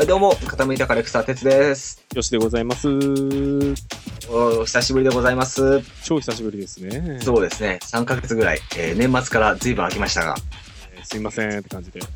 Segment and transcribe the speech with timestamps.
[0.00, 2.02] はい、どうも、傾いたカレクター哲です。
[2.14, 2.88] よしでございます。
[4.30, 5.82] お久しぶりでございます。
[6.02, 7.18] 超久しぶりですね。
[7.20, 10.36] そうですね、3ヶ月ぐらい、えー年末から随分空きましたが、
[10.96, 12.00] えーすいませんって感じで。
[12.00, 12.06] ね、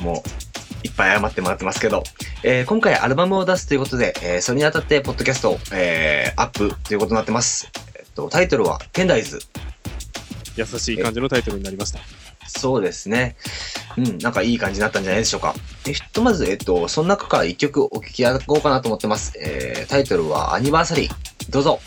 [0.00, 2.04] もう、いっぱい謝ってもらってますけど、
[2.42, 7.70] えー今回アルバムを出すということで、えーそれにあたって、ポッドキャストを、えーアップということになってます。
[7.96, 9.40] えっと、タイトルは、テンダイズ。
[10.56, 11.98] 優しい感じのタイトルになりました。
[12.46, 13.36] そうですね。
[13.96, 15.54] うん、なんかいい感じになったんじゃないでしょうか。
[15.86, 19.32] えひとまず、えっと、その中から一曲お聴きいただこうかなと思ってます。
[19.38, 21.50] えータイトルは、アニバーサリー。
[21.50, 21.78] どうぞ。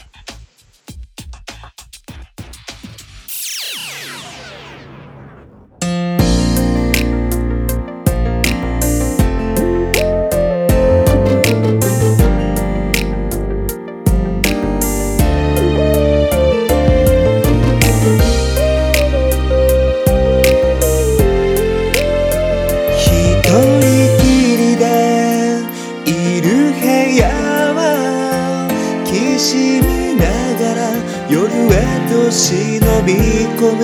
[31.72, 31.76] へ
[32.10, 33.14] と忍び
[33.58, 33.82] 込む。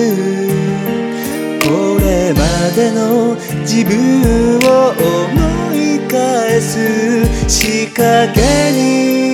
[1.64, 2.40] これま
[2.76, 8.40] での自分を思い返す仕掛け
[8.72, 9.33] に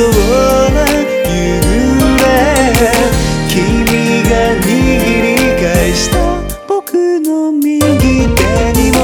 [0.00, 0.08] そう
[0.72, 0.80] な
[1.28, 1.60] 夢
[3.50, 6.16] 君が握り返した
[6.66, 7.84] 僕の右手
[8.72, 8.98] にも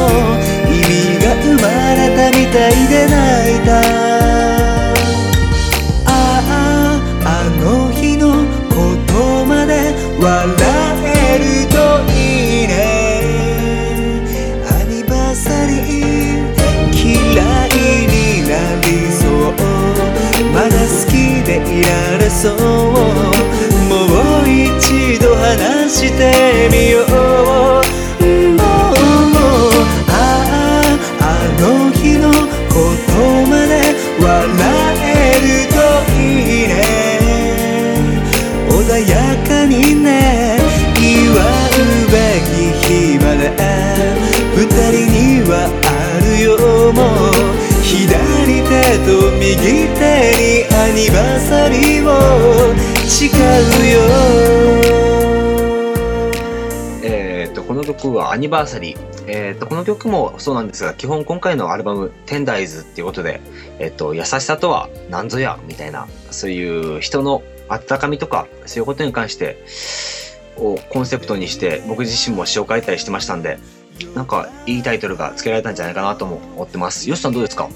[0.72, 4.05] 意味が生まれたみたいで泣いた。
[26.16, 28.96] してみようもう
[30.08, 30.10] あ
[31.20, 31.24] ああ
[31.60, 32.32] の日の
[32.72, 32.74] こ
[33.06, 33.12] と
[33.46, 33.72] まで
[34.18, 34.24] 笑
[35.04, 35.76] えると
[36.18, 36.72] いいね
[38.70, 38.72] 穏
[39.06, 39.12] や
[39.46, 40.06] かにね
[40.98, 42.16] 祝うべ
[42.46, 42.88] き日
[43.18, 43.52] まで
[44.56, 44.58] 二
[44.90, 45.52] 人には
[45.84, 45.88] あ
[46.24, 46.48] るよ
[46.94, 47.32] もう
[47.82, 48.72] 左手
[49.04, 49.52] と右
[49.94, 50.00] 手
[50.40, 52.10] にアニバーサリーを
[53.06, 53.30] 誓う
[53.92, 54.65] よ
[57.66, 58.98] この曲はアニバーサリー。
[59.26, 63.40] えーっと、この曲もそうなんですが、基本今回のアルバム、テンダイズっていうことで、
[63.80, 69.64] えーっと、優しさとは何ぞや、みたいな、そういう人の温かみとか、そういうことに関して、
[70.56, 73.58] をコンセプトにして、僕自身も詩を書いたりしてましたんで、
[74.14, 77.10] なんか、いいタイトルが付けられたんじゃないかなとも思ってます。
[77.10, 77.68] よしさんどうですか？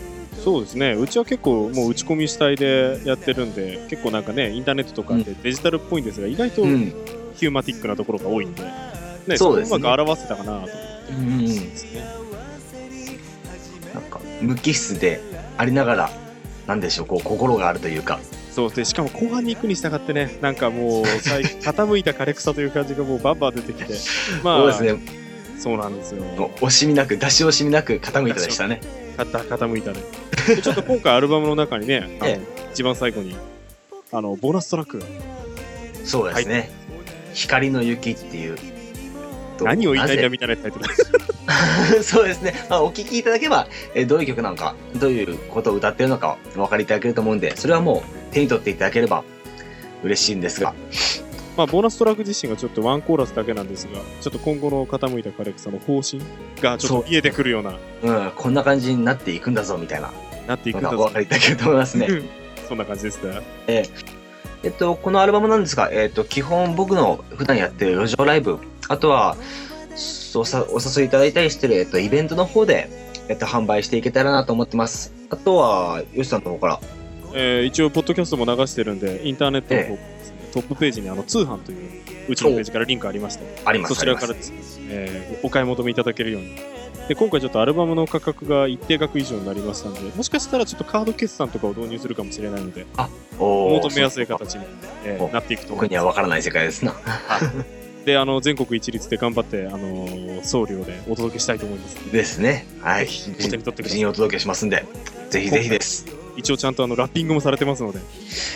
[0.44, 0.92] そうですね。
[0.92, 6.94] うちは結構もう打ち込み主体でやってるんで、結構なんかね、インターネットとかでデジタルっぽいんですが、意外とうん。
[7.34, 8.62] ヒューマティックなところが多いんで、
[9.30, 10.80] ね、そうですねうまく表せたかなと思って
[11.10, 11.46] うん。
[13.94, 15.20] なんか、無機質で
[15.56, 16.10] ありながら、
[16.66, 18.20] なんでしょう、こう、心があるというか、
[18.50, 23.94] そうで、しかも後半に行くに従ってね、なんかもう、最 傾いた枯れ草という感じがもうバンバン出てきて、
[24.42, 25.20] まあ、そうですね、
[25.58, 26.22] そうなんですよ。
[26.60, 28.80] 惜しみなく、出し惜しみなく傾いたでしたね。
[29.16, 30.00] 傾いたね。
[30.46, 32.40] でちょっと今回アルバムの中にね、 あのえ
[32.72, 33.36] 一番最後に、
[34.12, 35.06] あの、ボーナストラックが、
[36.04, 36.70] そうですね。
[37.34, 38.56] 光の雪っていう。
[39.60, 40.84] と何を言いたいんだなみたいなタイトル。
[40.86, 40.94] ぜ？
[42.02, 42.54] そうですね。
[42.68, 49.24] まあ、お聞きいただけば、えーどういう曲なのか、どういうことを歌ってるのかお分かりいただけると思うんで、それはもう手に取っていただければ
[50.02, 50.74] 嬉しいんですが。
[51.56, 56.22] まあ、ボーナストラック自身がちょっとワンコーラスだけなんですが、ちょっと今後の傾いた枯れ草の方針
[56.62, 60.10] がちょっと見えてくるような、うん、こんな感じになっていくんだぞ、みたいな
[60.46, 61.18] なっていくんだぞお分か。
[61.18, 62.08] りいただけると思いますね。
[62.68, 63.40] そんな感じですね。
[64.62, 68.58] えっと、このアルバムなんですが、えっと、基本僕の普段やってる路上ライブ、
[68.90, 69.36] あとは、
[70.34, 72.90] お誘いいただいたりしてる、えっと、イベントの方で、
[73.28, 75.14] えっと、販売していけたらなと思ってます。
[75.30, 76.80] あとは、よしさんの方から、
[77.32, 84.50] えー一応、ポッドキャストも流してるんで、インターネットの方ですね、トップページにあの通販といううちのページからリンクありまして、ありますそちらからです。
[84.50, 84.56] ね、
[84.88, 86.56] えーお買い求めいただけるように。
[87.06, 92.86] で、今回ちょっとアルバムの価格が一定額以上になりましたんで、もしかしたらちょっとカード決算とかを導入するかもしれないので、
[93.38, 93.82] おー。
[93.82, 94.64] 求めやすい形に、
[95.04, 96.92] えーおなっていくと思僕いまには分からない世界ですな。
[96.92, 97.79] す。
[98.10, 102.12] で、あの、全国一律で頑張って、あのー送料でお届けしたいと思います。
[102.12, 102.66] ですね。
[102.80, 103.04] はい。
[103.04, 104.84] お手に取ってくださいお届けしますんで、
[105.28, 106.06] ぜひぜひです。
[106.36, 107.98] 一応ちゃんとあの、ラッピングもされてますので、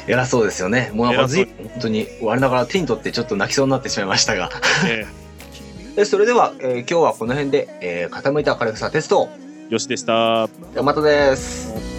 [0.09, 0.91] 偉そうですよね。
[0.95, 4.51] もうまずい本当に、我ながら手に取ってちょっと泣きそうになってしまいましたが。
[4.89, 5.07] え
[5.95, 9.29] でそれでは、えー今日はこの辺で、えー傾いた明るさテスト。
[9.69, 10.49] ーよしでした。
[10.83, 11.94] またです。